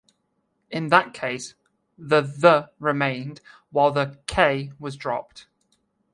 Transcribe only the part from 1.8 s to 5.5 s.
the "th" remained while the "k" was dropped.